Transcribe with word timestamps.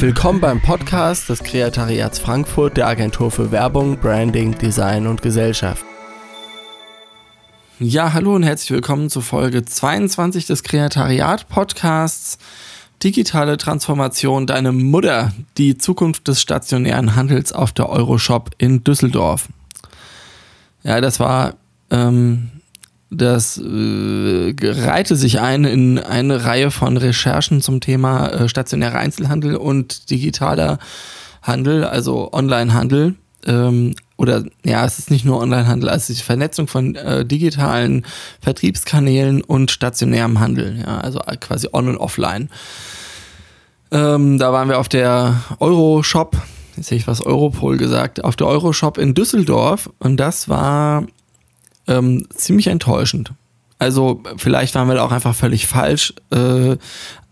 Willkommen 0.00 0.40
beim 0.40 0.62
Podcast 0.62 1.28
des 1.28 1.42
Kreatariats 1.42 2.18
Frankfurt 2.18 2.78
der 2.78 2.86
Agentur 2.86 3.30
für 3.30 3.52
Werbung, 3.52 3.98
Branding, 3.98 4.56
Design 4.56 5.06
und 5.06 5.20
Gesellschaft. 5.20 5.84
Ja, 7.78 8.14
hallo 8.14 8.34
und 8.34 8.42
herzlich 8.42 8.70
willkommen 8.70 9.10
zu 9.10 9.20
Folge 9.20 9.62
22 9.62 10.46
des 10.46 10.62
Kreatariat 10.62 11.50
Podcasts. 11.50 12.38
Digitale 13.04 13.58
Transformation, 13.58 14.46
deine 14.46 14.72
Mutter, 14.72 15.34
die 15.58 15.76
Zukunft 15.76 16.26
des 16.28 16.40
stationären 16.40 17.14
Handels 17.14 17.52
auf 17.52 17.72
der 17.72 17.90
Euroshop 17.90 18.52
in 18.56 18.82
Düsseldorf. 18.82 19.48
Ja, 20.82 21.02
das 21.02 21.20
war 21.20 21.56
ähm, 21.90 22.48
das 23.10 23.58
äh, 23.58 24.54
reihte 24.62 25.16
sich 25.16 25.40
ein 25.40 25.64
in 25.64 25.98
eine 25.98 26.44
Reihe 26.44 26.70
von 26.70 26.96
Recherchen 26.96 27.60
zum 27.60 27.80
Thema 27.80 28.28
äh, 28.28 28.48
stationärer 28.48 28.98
Einzelhandel 28.98 29.56
und 29.56 30.10
digitaler 30.10 30.78
Handel, 31.42 31.84
also 31.84 32.32
Onlinehandel. 32.32 33.16
Ähm, 33.46 33.96
oder 34.16 34.44
ja, 34.64 34.84
es 34.84 34.98
ist 34.98 35.10
nicht 35.10 35.24
nur 35.24 35.40
Onlinehandel, 35.40 35.88
es 35.88 36.08
ist 36.08 36.20
die 36.20 36.24
Vernetzung 36.24 36.68
von 36.68 36.94
äh, 36.94 37.24
digitalen 37.24 38.04
Vertriebskanälen 38.40 39.42
und 39.42 39.70
stationärem 39.70 40.38
Handel, 40.38 40.78
ja, 40.78 40.98
also 40.98 41.20
quasi 41.40 41.68
on 41.72 41.88
und 41.88 41.96
offline. 41.96 42.48
Ähm, 43.90 44.38
da 44.38 44.52
waren 44.52 44.68
wir 44.68 44.78
auf 44.78 44.88
der 44.88 45.42
Euroshop, 45.58 46.36
jetzt 46.76 46.90
sehe 46.90 46.98
ich 46.98 47.08
was 47.08 47.22
Europol 47.22 47.76
gesagt, 47.76 48.22
auf 48.22 48.36
der 48.36 48.46
Euroshop 48.46 48.98
in 48.98 49.14
Düsseldorf 49.14 49.90
und 49.98 50.18
das 50.18 50.48
war 50.48 51.06
ähm, 51.90 52.26
ziemlich 52.30 52.68
enttäuschend. 52.68 53.32
Also 53.78 54.22
vielleicht 54.36 54.74
waren 54.74 54.88
wir 54.88 54.94
da 54.94 55.04
auch 55.04 55.12
einfach 55.12 55.34
völlig 55.34 55.66
falsch, 55.66 56.14
äh, 56.30 56.76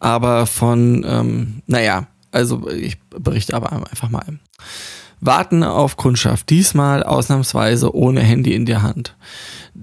aber 0.01 0.47
von, 0.47 1.05
ähm, 1.07 1.63
naja, 1.67 2.07
also 2.33 2.69
ich 2.71 2.99
berichte 3.11 3.55
aber 3.55 3.73
einfach 3.73 4.09
mal. 4.09 4.25
Warten 5.21 5.63
auf 5.65 5.97
Kundschaft, 5.97 6.49
diesmal 6.51 7.03
ausnahmsweise 7.03 7.95
ohne 7.95 8.21
Handy 8.21 8.55
in 8.55 8.67
der 8.67 8.83
Hand. 8.83 9.17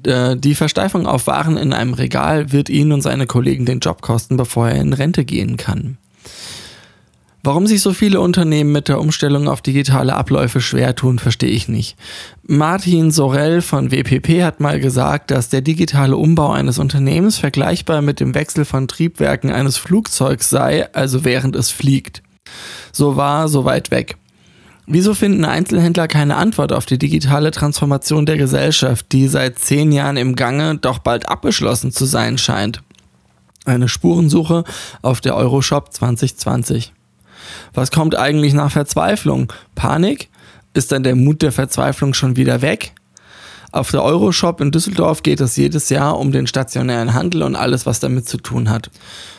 Äh, 0.06 0.38
die 0.38 0.56
Versteifung 0.56 1.08
auf 1.08 1.28
Waren 1.28 1.58
in 1.58 1.74
einem 1.74 1.94
Regal 1.94 2.52
wird 2.52 2.70
ihn 2.70 2.92
und 2.92 3.02
seine 3.02 3.28
Kollegen 3.28 3.66
den 3.66 3.80
Job 3.80 4.02
kosten, 4.02 4.38
bevor 4.38 4.70
er 4.70 4.82
in 4.82 4.94
Rente 4.94 5.26
gehen 5.26 5.58
kann. 5.58 5.98
Warum 7.46 7.68
sich 7.68 7.82
so 7.82 7.94
viele 7.94 8.22
Unternehmen 8.22 8.72
mit 8.72 8.88
der 8.88 9.00
Umstellung 9.00 9.48
auf 9.48 9.62
digitale 9.62 10.16
Abläufe 10.16 10.62
schwer 10.62 10.96
tun, 10.96 11.20
verstehe 11.20 11.52
ich 11.52 11.68
nicht. 11.68 11.96
Martin 12.48 13.12
Sorel 13.12 13.62
von 13.62 13.92
WPP 13.92 14.42
hat 14.42 14.60
mal 14.60 14.80
gesagt, 14.80 15.30
dass 15.30 15.50
der 15.50 15.62
digitale 15.62 16.18
Umbau 16.18 16.50
eines 16.54 16.80
Unternehmens 16.80 17.38
vergleichbar 17.38 18.02
mit 18.02 18.20
dem 18.20 18.34
Wechsel 18.34 18.66
von 18.66 18.88
Triebwerken 18.88 19.52
eines 19.52 19.78
Flugzeugs 19.78 20.50
sei, 20.50 20.92
also 20.94 21.24
während 21.24 21.56
es 21.56 21.70
fliegt. 21.70 22.24
So 22.92 23.16
war, 23.16 23.48
so 23.48 23.64
weit 23.64 23.92
weg. 23.92 24.18
Wieso 24.88 25.14
finden 25.14 25.46
Einzelhändler 25.46 26.08
keine 26.08 26.38
Antwort 26.38 26.74
auf 26.74 26.88
die 26.88 26.98
digitale 26.98 27.52
Transformation 27.52 28.26
der 28.26 28.38
Gesellschaft, 28.38 29.12
die 29.12 29.28
seit 29.28 29.60
zehn 29.60 29.92
Jahren 29.92 30.18
im 30.18 30.36
Gange 30.36 30.80
doch 30.80 30.98
bald 30.98 31.30
abgeschlossen 31.30 31.92
zu 31.92 32.06
sein 32.06 32.40
scheint? 32.40 32.82
Eine 33.66 33.88
Spurensuche 33.88 34.64
auf 35.04 35.22
der 35.22 35.36
Euroshop 35.36 35.94
2020. 35.94 36.95
Was 37.74 37.92
kommt 37.92 38.16
eigentlich 38.16 38.54
nach 38.54 38.72
Verzweiflung? 38.72 39.52
Panik? 39.76 40.30
Ist 40.74 40.92
dann 40.92 41.04
der 41.04 41.16
Mut 41.16 41.42
der 41.42 41.52
Verzweiflung 41.52 42.14
schon 42.14 42.36
wieder 42.36 42.62
weg? 42.62 42.94
Auf 43.76 43.92
der 43.92 44.04
Euroshop 44.04 44.62
in 44.62 44.72
Düsseldorf 44.72 45.22
geht 45.22 45.42
es 45.42 45.58
jedes 45.58 45.90
Jahr 45.90 46.18
um 46.18 46.32
den 46.32 46.48
stationären 46.48 47.14
Handel 47.14 47.44
und 47.44 47.58
alles, 47.58 47.86
was 47.86 48.00
damit 48.00 48.26
zu 48.26 48.38
tun 48.38 48.70
hat. 48.70 48.90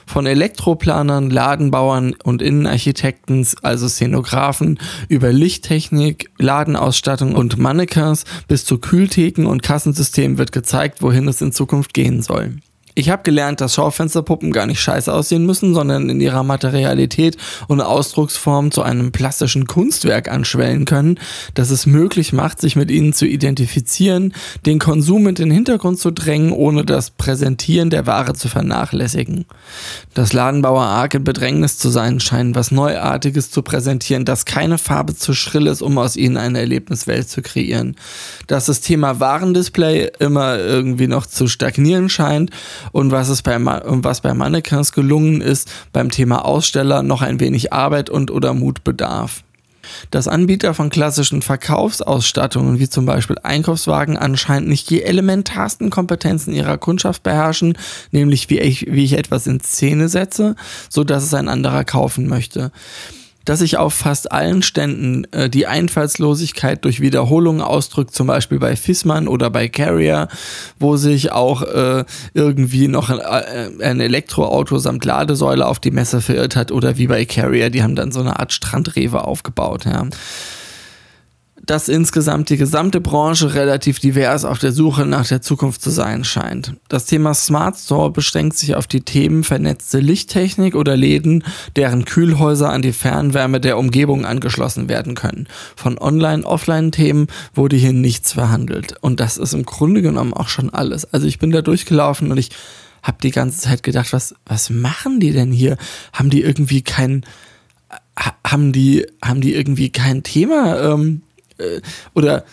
Von 0.04 0.26
Elektroplanern, 0.26 1.30
Ladenbauern 1.30 2.14
und 2.22 2.42
Innenarchitekten, 2.42 3.46
also 3.62 3.88
Szenografen, 3.88 4.78
über 5.08 5.32
Lichttechnik, 5.32 6.28
Ladenausstattung 6.36 7.34
und 7.34 7.56
Mannequins 7.56 8.26
bis 8.46 8.66
zu 8.66 8.76
Kühltheken 8.76 9.46
und 9.46 9.62
Kassensystemen 9.62 10.36
wird 10.36 10.52
gezeigt, 10.52 11.00
wohin 11.00 11.28
es 11.28 11.40
in 11.40 11.52
Zukunft 11.52 11.94
gehen 11.94 12.20
soll. 12.20 12.56
Ich 12.98 13.10
habe 13.10 13.22
gelernt, 13.24 13.60
dass 13.60 13.74
Schaufensterpuppen 13.74 14.52
gar 14.52 14.64
nicht 14.64 14.80
scheiße 14.80 15.12
aussehen 15.12 15.44
müssen, 15.44 15.74
sondern 15.74 16.08
in 16.08 16.18
ihrer 16.18 16.42
Materialität 16.42 17.36
und 17.68 17.82
Ausdrucksform 17.82 18.70
zu 18.70 18.80
einem 18.80 19.12
plastischen 19.12 19.66
Kunstwerk 19.66 20.30
anschwellen 20.30 20.86
können, 20.86 21.20
das 21.52 21.68
es 21.68 21.84
möglich 21.84 22.32
macht, 22.32 22.58
sich 22.58 22.74
mit 22.74 22.90
ihnen 22.90 23.12
zu 23.12 23.26
identifizieren, 23.26 24.32
den 24.64 24.78
Konsum 24.78 25.28
in 25.28 25.34
den 25.34 25.50
Hintergrund 25.50 25.98
zu 25.98 26.10
drängen, 26.10 26.52
ohne 26.52 26.86
das 26.86 27.10
Präsentieren 27.10 27.90
der 27.90 28.06
Ware 28.06 28.32
zu 28.32 28.48
vernachlässigen. 28.48 29.44
Dass 30.14 30.32
Ladenbauer 30.32 30.84
arg 30.84 31.12
in 31.12 31.24
Bedrängnis 31.24 31.76
zu 31.76 31.90
sein 31.90 32.18
scheinen, 32.18 32.54
was 32.54 32.70
Neuartiges 32.70 33.50
zu 33.50 33.60
präsentieren, 33.60 34.24
dass 34.24 34.46
keine 34.46 34.78
Farbe 34.78 35.14
zu 35.14 35.34
schrill 35.34 35.66
ist, 35.66 35.82
um 35.82 35.98
aus 35.98 36.16
ihnen 36.16 36.38
eine 36.38 36.60
Erlebniswelt 36.60 37.28
zu 37.28 37.42
kreieren. 37.42 37.94
Dass 38.46 38.64
das 38.64 38.80
Thema 38.80 39.20
Warendisplay 39.20 40.12
immer 40.18 40.58
irgendwie 40.58 41.08
noch 41.08 41.26
zu 41.26 41.46
stagnieren 41.46 42.08
scheint 42.08 42.52
und 42.92 43.10
was 43.10 43.28
es 43.28 43.42
bei, 43.42 43.56
was 43.60 44.20
bei 44.20 44.34
Mannequins 44.34 44.92
gelungen 44.92 45.40
ist, 45.40 45.70
beim 45.92 46.10
Thema 46.10 46.44
Aussteller 46.44 47.02
noch 47.02 47.22
ein 47.22 47.40
wenig 47.40 47.72
Arbeit 47.72 48.10
und 48.10 48.30
oder 48.30 48.54
Mut 48.54 48.84
bedarf. 48.84 49.42
Dass 50.10 50.26
Anbieter 50.26 50.74
von 50.74 50.90
klassischen 50.90 51.42
Verkaufsausstattungen 51.42 52.80
wie 52.80 52.88
zum 52.88 53.06
Beispiel 53.06 53.38
Einkaufswagen 53.42 54.16
anscheinend 54.16 54.68
nicht 54.68 54.90
die 54.90 55.04
elementarsten 55.04 55.90
Kompetenzen 55.90 56.52
ihrer 56.52 56.76
Kundschaft 56.76 57.22
beherrschen, 57.22 57.78
nämlich 58.10 58.50
wie 58.50 58.58
ich, 58.58 58.86
wie 58.90 59.04
ich 59.04 59.12
etwas 59.12 59.46
in 59.46 59.60
Szene 59.60 60.08
setze, 60.08 60.56
so 60.88 61.04
dass 61.04 61.22
es 61.22 61.34
ein 61.34 61.48
anderer 61.48 61.84
kaufen 61.84 62.26
möchte 62.26 62.72
dass 63.46 63.60
sich 63.60 63.78
auf 63.78 63.94
fast 63.94 64.30
allen 64.32 64.62
Ständen 64.62 65.24
äh, 65.32 65.48
die 65.48 65.66
Einfallslosigkeit 65.66 66.84
durch 66.84 67.00
Wiederholungen 67.00 67.62
ausdrückt, 67.62 68.14
zum 68.14 68.26
Beispiel 68.26 68.58
bei 68.58 68.76
Fissmann 68.76 69.28
oder 69.28 69.48
bei 69.48 69.68
Carrier, 69.68 70.28
wo 70.78 70.96
sich 70.96 71.32
auch 71.32 71.62
äh, 71.62 72.04
irgendwie 72.34 72.88
noch 72.88 73.08
ein, 73.08 73.20
äh, 73.20 73.84
ein 73.84 74.00
Elektroauto 74.00 74.78
samt 74.78 75.04
Ladesäule 75.04 75.66
auf 75.66 75.80
die 75.80 75.92
Messe 75.92 76.20
verirrt 76.20 76.56
hat 76.56 76.72
oder 76.72 76.98
wie 76.98 77.06
bei 77.06 77.24
Carrier, 77.24 77.70
die 77.70 77.82
haben 77.82 77.96
dann 77.96 78.12
so 78.12 78.20
eine 78.20 78.38
Art 78.38 78.52
Strandrewe 78.52 79.24
aufgebaut. 79.24 79.86
Ja 79.86 80.06
dass 81.66 81.88
insgesamt 81.88 82.48
die 82.48 82.56
gesamte 82.56 83.00
Branche 83.00 83.54
relativ 83.54 83.98
divers 83.98 84.44
auf 84.44 84.60
der 84.60 84.70
Suche 84.70 85.04
nach 85.04 85.26
der 85.26 85.42
Zukunft 85.42 85.82
zu 85.82 85.90
sein 85.90 86.22
scheint. 86.22 86.74
Das 86.88 87.06
Thema 87.06 87.34
Smart 87.34 87.76
Store 87.76 88.10
beschränkt 88.10 88.56
sich 88.56 88.76
auf 88.76 88.86
die 88.86 89.00
Themen 89.00 89.42
vernetzte 89.42 89.98
Lichttechnik 89.98 90.76
oder 90.76 90.96
Läden, 90.96 91.42
deren 91.74 92.04
Kühlhäuser 92.04 92.70
an 92.70 92.82
die 92.82 92.92
Fernwärme 92.92 93.60
der 93.60 93.78
Umgebung 93.78 94.24
angeschlossen 94.24 94.88
werden 94.88 95.16
können. 95.16 95.48
Von 95.74 95.98
Online-Offline-Themen 95.98 97.26
wurde 97.54 97.76
hier 97.76 97.92
nichts 97.92 98.32
verhandelt. 98.32 98.94
Und 99.00 99.18
das 99.18 99.36
ist 99.36 99.52
im 99.52 99.64
Grunde 99.64 100.02
genommen 100.02 100.34
auch 100.34 100.48
schon 100.48 100.70
alles. 100.70 101.04
Also 101.12 101.26
ich 101.26 101.40
bin 101.40 101.50
da 101.50 101.62
durchgelaufen 101.62 102.30
und 102.30 102.38
ich 102.38 102.50
habe 103.02 103.18
die 103.22 103.32
ganze 103.32 103.60
Zeit 103.60 103.82
gedacht, 103.82 104.12
was, 104.12 104.34
was 104.46 104.70
machen 104.70 105.18
die 105.18 105.32
denn 105.32 105.50
hier? 105.50 105.76
Haben 106.12 106.30
die 106.30 106.42
irgendwie 106.42 106.82
kein, 106.82 107.24
haben 108.44 108.72
die, 108.72 109.06
haben 109.22 109.40
die 109.40 109.54
irgendwie 109.54 109.90
kein 109.90 110.22
Thema? 110.22 110.92
Ähm, 110.92 111.22
äh, 111.58 111.80
oder 112.14 112.44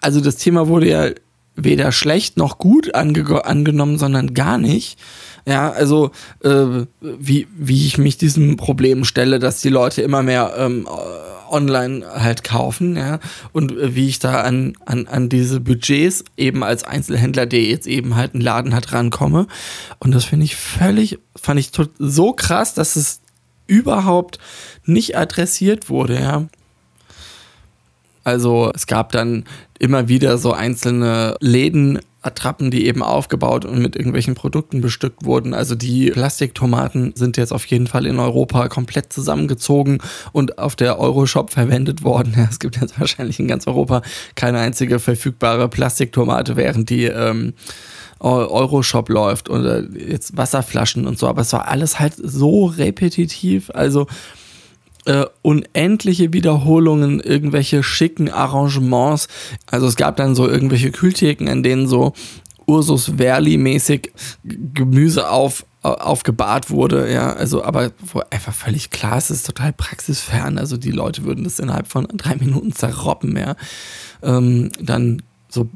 also 0.00 0.20
das 0.20 0.36
Thema 0.36 0.68
wurde 0.68 0.88
ja 0.88 1.10
weder 1.56 1.90
schlecht 1.90 2.36
noch 2.36 2.58
gut 2.58 2.94
ange 2.94 3.44
angenommen, 3.44 3.98
sondern 3.98 4.34
gar 4.34 4.58
nicht. 4.58 4.98
Ja, 5.46 5.70
also 5.70 6.10
äh, 6.42 6.84
wie, 7.00 7.46
wie 7.56 7.86
ich 7.86 7.98
mich 7.98 8.18
diesem 8.18 8.56
Problem 8.56 9.04
stelle, 9.04 9.38
dass 9.38 9.60
die 9.60 9.68
Leute 9.68 10.02
immer 10.02 10.22
mehr 10.22 10.54
ähm, 10.58 10.86
online 11.48 12.04
halt 12.04 12.44
kaufen, 12.44 12.96
ja, 12.96 13.20
und 13.52 13.72
äh, 13.72 13.94
wie 13.94 14.08
ich 14.08 14.18
da 14.18 14.42
an, 14.42 14.74
an, 14.84 15.06
an 15.06 15.28
diese 15.28 15.60
Budgets 15.60 16.24
eben 16.36 16.64
als 16.64 16.84
Einzelhändler, 16.84 17.46
der 17.46 17.62
jetzt 17.62 17.86
eben 17.86 18.16
halt 18.16 18.34
einen 18.34 18.42
Laden 18.42 18.74
hat, 18.74 18.92
rankomme. 18.92 19.46
Und 20.00 20.14
das 20.14 20.24
finde 20.24 20.44
ich 20.44 20.56
völlig, 20.56 21.18
fand 21.36 21.60
ich 21.60 21.70
so 21.98 22.32
krass, 22.32 22.74
dass 22.74 22.96
es 22.96 23.20
überhaupt 23.66 24.38
nicht 24.84 25.16
adressiert 25.16 25.88
wurde, 25.88 26.20
ja. 26.20 26.46
Also 28.26 28.72
es 28.74 28.88
gab 28.88 29.12
dann 29.12 29.44
immer 29.78 30.08
wieder 30.08 30.36
so 30.36 30.52
einzelne 30.52 31.36
Läden, 31.38 32.00
Attrappen, 32.22 32.72
die 32.72 32.86
eben 32.86 33.04
aufgebaut 33.04 33.64
und 33.64 33.78
mit 33.78 33.94
irgendwelchen 33.94 34.34
Produkten 34.34 34.80
bestückt 34.80 35.24
wurden. 35.24 35.54
Also 35.54 35.76
die 35.76 36.10
Plastiktomaten 36.10 37.12
sind 37.14 37.36
jetzt 37.36 37.52
auf 37.52 37.64
jeden 37.66 37.86
Fall 37.86 38.04
in 38.04 38.18
Europa 38.18 38.66
komplett 38.66 39.12
zusammengezogen 39.12 39.98
und 40.32 40.58
auf 40.58 40.74
der 40.74 40.98
Euroshop 40.98 41.52
verwendet 41.52 42.02
worden. 42.02 42.34
Ja, 42.36 42.48
es 42.50 42.58
gibt 42.58 42.80
jetzt 42.80 42.98
wahrscheinlich 42.98 43.38
in 43.38 43.46
ganz 43.46 43.68
Europa 43.68 44.02
keine 44.34 44.58
einzige 44.58 44.98
verfügbare 44.98 45.68
Plastiktomate, 45.68 46.56
während 46.56 46.90
die 46.90 47.04
ähm, 47.04 47.54
Euroshop 48.18 49.08
läuft 49.08 49.48
oder 49.48 49.84
jetzt 49.92 50.36
Wasserflaschen 50.36 51.06
und 51.06 51.16
so. 51.16 51.28
Aber 51.28 51.42
es 51.42 51.52
war 51.52 51.68
alles 51.68 52.00
halt 52.00 52.14
so 52.16 52.64
repetitiv. 52.64 53.70
Also 53.72 54.08
äh, 55.06 55.24
unendliche 55.42 56.32
Wiederholungen, 56.32 57.20
irgendwelche 57.20 57.82
schicken 57.82 58.30
Arrangements. 58.30 59.28
Also 59.66 59.86
es 59.86 59.96
gab 59.96 60.16
dann 60.16 60.34
so 60.34 60.48
irgendwelche 60.48 60.90
Kühltheken, 60.90 61.46
in 61.48 61.62
denen 61.62 61.86
so 61.86 62.12
Ursus 62.66 63.12
Verli-mäßig 63.16 64.10
Gemüse 64.44 65.30
auf 65.30 65.64
aufgebahrt 65.82 66.70
wurde, 66.70 67.12
ja, 67.12 67.32
also 67.32 67.62
aber 67.62 67.92
wo 68.12 68.20
einfach 68.30 68.52
völlig 68.52 68.90
klar 68.90 69.18
ist, 69.18 69.30
es 69.30 69.36
ist 69.38 69.46
total 69.46 69.72
praxisfern, 69.72 70.58
also 70.58 70.76
die 70.76 70.90
Leute 70.90 71.24
würden 71.24 71.44
das 71.44 71.60
innerhalb 71.60 71.86
von 71.86 72.08
drei 72.12 72.34
Minuten 72.34 72.72
zerroppen, 72.72 73.36
ja, 73.36 73.54
ähm, 74.20 74.70
dann 74.80 75.22
so 75.48 75.68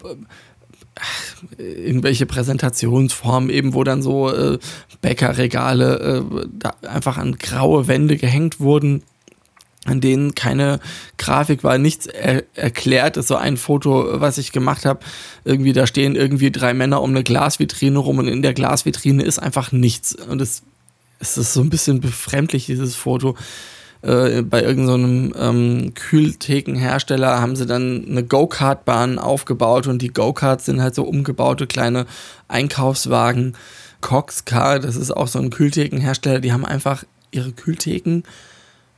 äh, 1.59 1.62
irgendwelche 1.62 2.27
Präsentationsformen 2.27 3.50
eben, 3.50 3.73
wo 3.75 3.85
dann 3.85 4.03
so 4.03 4.32
äh, 4.32 4.59
Bäckerregale 5.00 6.25
äh, 6.82 6.87
einfach 6.88 7.17
an 7.17 7.37
graue 7.38 7.87
Wände 7.87 8.17
gehängt 8.17 8.59
wurden, 8.59 9.05
an 9.90 10.00
denen 10.00 10.34
keine 10.34 10.81
Grafik 11.19 11.64
war, 11.64 11.78
nichts 11.78 12.06
er 12.06 12.44
erklärt. 12.54 13.16
Das 13.16 13.25
ist 13.25 13.28
so 13.28 13.37
ein 13.37 13.56
Foto, 13.56 14.20
was 14.20 14.38
ich 14.38 14.52
gemacht 14.52 14.84
habe. 14.84 15.00
Irgendwie, 15.44 15.72
da 15.72 15.87
stehen 15.87 16.14
irgendwie 16.14 16.50
drei 16.50 16.75
Männer 16.75 17.02
um 17.02 17.10
eine 17.10 17.25
Glasvitrine 17.25 17.98
rum 17.98 18.19
und 18.19 18.28
in 18.28 18.42
der 18.42 18.54
Glasvitrine 18.54 19.22
ist 19.22 19.38
einfach 19.38 19.72
nichts. 19.72 20.14
Und 20.14 20.40
es, 20.40 20.62
es 21.19 21.37
ist 21.37 21.52
so 21.52 21.60
ein 21.60 21.70
bisschen 21.70 22.00
befremdlich, 22.00 22.66
dieses 22.66 22.94
Foto. 22.94 23.37
Äh, 24.02 24.42
bei 24.42 24.62
irgendeinem 24.62 25.32
so 25.34 25.40
ähm, 25.40 25.93
Kühlthekenhersteller 25.94 27.40
haben 27.40 27.56
sie 27.56 27.66
dann 27.66 28.06
eine 28.08 28.25
Go-Kart-Bahn 28.25 29.19
aufgebaut 29.19 29.88
und 29.88 30.00
die 30.00 30.12
Go-Karts 30.12 30.66
sind 30.66 30.81
halt 30.81 30.94
so 30.94 31.02
umgebaute 31.02 31.66
kleine 31.66 32.06
Einkaufswagen. 32.48 33.54
Cox 34.00 34.46
Car, 34.46 34.78
das 34.78 34.96
ist 34.96 35.10
auch 35.10 35.28
so 35.28 35.38
ein 35.38 35.50
Kühlthekenhersteller, 35.50 36.40
die 36.40 36.52
haben 36.52 36.64
einfach 36.64 37.04
ihre 37.32 37.52
Kühltheken 37.52 38.22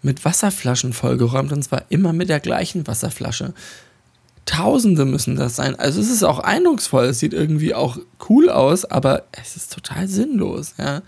mit 0.02 0.24
Wasserflaschen 0.24 0.92
vollgeräumt 0.92 1.52
und 1.52 1.62
zwar 1.62 1.84
immer 1.88 2.12
mit 2.12 2.28
der 2.28 2.40
gleichen 2.40 2.86
Wasserflasche. 2.86 3.54
Tausende 4.44 5.04
müssen 5.04 5.36
das 5.36 5.56
sein. 5.56 5.76
Also 5.78 6.00
es 6.00 6.10
ist 6.10 6.24
auch 6.24 6.40
eindrucksvoll, 6.40 7.06
es 7.06 7.20
sieht 7.20 7.32
irgendwie 7.32 7.74
auch 7.74 7.98
cool 8.28 8.50
aus, 8.50 8.84
aber 8.84 9.24
es 9.40 9.56
ist 9.56 9.72
total 9.72 10.08
sinnlos, 10.08 10.74
ja. 10.78 11.02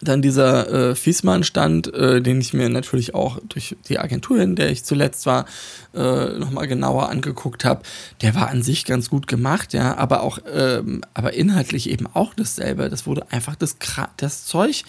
Dann 0.00 0.20
dieser 0.20 0.90
äh, 0.90 0.94
Fiesmann-Stand, 0.94 1.94
äh, 1.94 2.20
den 2.20 2.40
ich 2.40 2.52
mir 2.52 2.68
natürlich 2.68 3.14
auch 3.14 3.38
durch 3.48 3.76
die 3.88 3.98
Agentur, 3.98 4.38
in 4.38 4.54
der 4.54 4.70
ich 4.70 4.84
zuletzt 4.84 5.24
war, 5.24 5.46
äh, 5.94 6.36
nochmal 6.36 6.66
genauer 6.66 7.08
angeguckt 7.08 7.64
habe, 7.64 7.82
der 8.20 8.34
war 8.34 8.48
an 8.48 8.62
sich 8.62 8.84
ganz 8.84 9.08
gut 9.08 9.28
gemacht, 9.28 9.72
ja, 9.72 9.96
aber 9.96 10.22
auch, 10.22 10.40
ähm, 10.52 11.02
aber 11.14 11.32
inhaltlich 11.32 11.88
eben 11.88 12.06
auch 12.12 12.34
dasselbe. 12.34 12.90
Das 12.90 13.06
wurde 13.06 13.30
einfach 13.30 13.54
das, 13.54 13.76
das 14.18 14.44
Zeug 14.44 14.84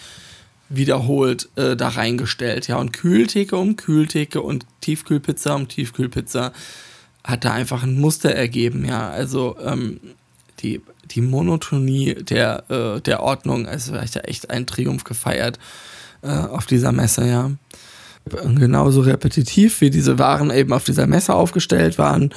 wiederholt 0.68 1.48
äh, 1.56 1.76
da 1.76 1.88
reingestellt. 1.88 2.68
Ja, 2.68 2.76
und 2.76 2.92
Kühltheke 2.92 3.56
um 3.56 3.76
Kühltheke 3.76 4.42
und 4.42 4.66
Tiefkühlpizza 4.80 5.54
um 5.54 5.68
Tiefkühlpizza 5.68 6.52
hat 7.24 7.44
da 7.44 7.52
einfach 7.52 7.82
ein 7.82 8.00
Muster 8.00 8.30
ergeben. 8.30 8.84
Ja, 8.84 9.10
also 9.10 9.56
ähm, 9.64 10.00
die, 10.60 10.80
die 11.10 11.20
Monotonie 11.20 12.14
der, 12.14 12.64
äh, 12.70 13.00
der 13.00 13.22
Ordnung, 13.22 13.66
also 13.66 13.94
habe 13.94 14.04
ich 14.04 14.10
da 14.12 14.20
echt 14.20 14.50
einen 14.50 14.66
Triumph 14.66 15.04
gefeiert 15.04 15.58
äh, 16.22 16.28
auf 16.28 16.66
dieser 16.66 16.92
Messe, 16.92 17.26
ja. 17.26 17.50
Genauso 18.42 19.02
repetitiv, 19.02 19.80
wie 19.80 19.90
diese 19.90 20.18
Waren 20.18 20.50
eben 20.50 20.72
auf 20.72 20.82
dieser 20.82 21.06
Messe 21.06 21.32
aufgestellt 21.32 21.96
waren, 21.96 22.34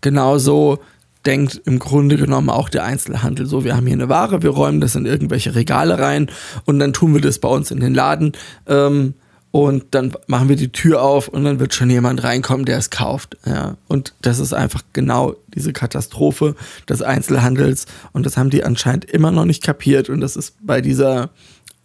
genauso 0.00 0.80
denkt 1.26 1.60
im 1.64 1.78
Grunde 1.78 2.16
genommen 2.16 2.50
auch 2.50 2.68
der 2.68 2.84
Einzelhandel 2.84 3.46
so, 3.46 3.64
wir 3.64 3.76
haben 3.76 3.86
hier 3.86 3.94
eine 3.94 4.08
Ware, 4.08 4.42
wir 4.42 4.50
räumen 4.50 4.80
das 4.80 4.94
in 4.94 5.06
irgendwelche 5.06 5.54
Regale 5.54 5.98
rein 5.98 6.30
und 6.64 6.78
dann 6.78 6.92
tun 6.92 7.14
wir 7.14 7.20
das 7.20 7.38
bei 7.38 7.48
uns 7.48 7.70
in 7.70 7.80
den 7.80 7.94
Laden 7.94 8.32
ähm, 8.66 9.14
und 9.50 9.86
dann 9.92 10.12
machen 10.26 10.48
wir 10.48 10.56
die 10.56 10.70
Tür 10.70 11.02
auf 11.02 11.28
und 11.28 11.44
dann 11.44 11.58
wird 11.58 11.74
schon 11.74 11.88
jemand 11.88 12.22
reinkommen, 12.22 12.66
der 12.66 12.76
es 12.76 12.90
kauft. 12.90 13.38
Ja. 13.46 13.76
Und 13.88 14.12
das 14.20 14.38
ist 14.38 14.52
einfach 14.52 14.82
genau 14.92 15.34
diese 15.48 15.72
Katastrophe 15.72 16.54
des 16.88 17.00
Einzelhandels 17.00 17.86
und 18.12 18.26
das 18.26 18.36
haben 18.36 18.50
die 18.50 18.64
anscheinend 18.64 19.06
immer 19.06 19.30
noch 19.30 19.46
nicht 19.46 19.62
kapiert 19.62 20.10
und 20.10 20.20
das 20.20 20.36
ist 20.36 20.54
bei 20.60 20.80
dieser 20.80 21.30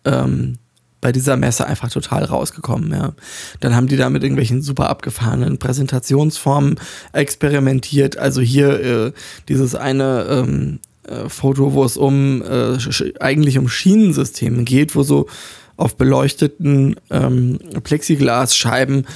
ähm, 0.06 0.58
bei 1.02 1.12
dieser 1.12 1.36
Messe 1.36 1.66
einfach 1.66 1.90
total 1.90 2.24
rausgekommen, 2.24 2.94
ja. 2.94 3.14
Dann 3.60 3.76
haben 3.76 3.88
die 3.88 3.98
da 3.98 4.10
mit 4.10 4.24
irgendwelchen 4.24 4.62
super 4.62 4.90
abgefahrenen 4.90 5.58
Präsentationsformen 5.58 6.80
experimentiert. 7.12 8.18
Also 8.18 8.42
hier 8.42 8.80
äh, 8.80 9.12
dieses 9.50 9.76
eine 9.76 10.26
ähm, 10.30 10.80
äh, 11.08 11.28
Foto, 11.28 11.74
wo 11.74 11.84
es 11.84 11.98
um 11.98 12.44
äh, 12.44 12.78
eigentlich 13.20 13.58
um 13.58 13.68
Schienensysteme 13.68 14.64
geht, 14.64 14.96
wo 14.96 15.04
so 15.04 15.28
auf 15.76 15.98
beleuchteten 15.98 16.96
ähm, 17.10 17.58
Plexiglasscheiben 17.84 19.08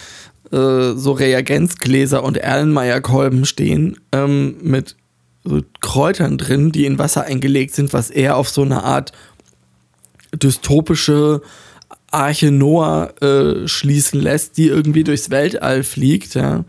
äh, 0.52 0.94
so 0.96 1.12
Reagenzgläser 1.12 2.24
und 2.24 2.38
Erlenmeyer-Kolben 2.38 3.46
stehen 3.46 4.00
ähm, 4.12 4.56
mit 4.62 4.96
so 5.44 5.62
Kräutern 5.80 6.40
drin, 6.40 6.72
die 6.72 6.86
in 6.86 6.98
Wasser 6.98 7.26
eingelegt 7.26 7.76
sind, 7.76 7.94
was 7.94 8.10
eher 8.10 8.36
auf 8.36 8.50
so 8.50 8.64
eine 8.64 8.84
Art 8.84 9.12
dystopische 10.34 11.42
Arche 12.16 12.52
Noah 12.52 13.14
äh, 13.22 13.68
schließen 13.68 14.22
lässt, 14.22 14.58
die 14.58 14.68
irgendwie 14.68 15.04
durchs 15.04 15.30
Weltall 15.30 15.84
fliegt. 15.84 16.34
Ja. 16.36 16.64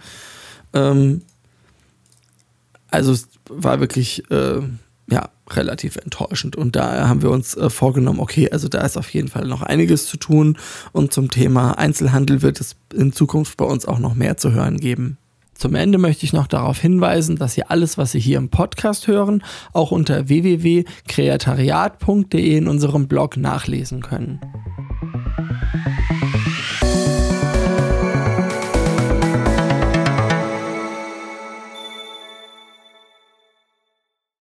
Ähm, 0.72 1.22
also 2.90 3.12
es 3.12 3.28
war 3.48 3.78
wirklich 3.78 4.28
äh, 4.31 4.60
ja, 5.08 5.28
relativ 5.50 5.94
enttäuschend. 5.96 6.56
Und 6.56 6.75
da 6.75 7.06
haben 7.08 7.22
wir 7.22 7.31
uns 7.31 7.56
äh, 7.56 7.70
vorgenommen, 7.70 8.19
okay, 8.19 8.50
also 8.50 8.66
da 8.69 8.81
ist 8.81 8.96
auf 8.96 9.10
jeden 9.10 9.28
Fall 9.28 9.46
noch 9.46 9.62
einiges 9.62 10.06
zu 10.06 10.16
tun. 10.16 10.58
Und 10.93 11.12
zum 11.12 11.31
Thema 11.31 11.78
Einzelhandel 11.78 12.42
wird 12.42 12.60
es 12.60 12.75
in 12.92 13.12
Zukunft 13.12 13.56
bei 13.56 13.64
uns 13.64 13.87
auch 13.87 14.00
noch 14.00 14.14
mehr 14.14 14.37
zu 14.37 14.50
hören 14.52 14.78
geben. 14.78 15.19
Zum 15.54 15.76
Ende 15.76 15.99
möchte 15.99 16.26
ich 16.26 16.32
noch 16.34 16.49
darauf 16.49 16.81
hinweisen, 16.81 17.37
dass 17.37 17.54
Sie 17.54 17.62
alles, 17.62 17.96
was 17.96 18.12
Sie 18.12 18.20
hier 18.20 18.37
im 18.38 18.50
Podcast 18.50 19.06
hören, 19.06 19.42
auch 19.72 19.90
unter 19.90 20.28
www.kreatariat.de 20.28 22.56
in 22.56 22.69
unserem 22.69 23.08
Blog 23.08 23.38
nachlesen 23.38 24.02
können. 24.02 24.38